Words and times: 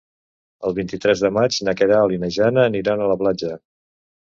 El 0.69 0.73
vint-i-tres 0.79 1.21
de 1.25 1.31
maig 1.35 1.59
na 1.69 1.77
Queralt 1.83 2.17
i 2.17 2.19
na 2.25 2.33
Jana 2.39 2.65
aniran 2.73 3.07
a 3.07 3.13
la 3.15 3.21
platja. 3.23 3.55